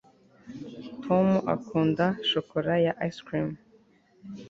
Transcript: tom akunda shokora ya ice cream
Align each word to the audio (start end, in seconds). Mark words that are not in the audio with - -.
tom 1.03 1.27
akunda 1.55 2.05
shokora 2.29 2.73
ya 2.85 2.93
ice 3.07 3.21
cream 3.27 3.49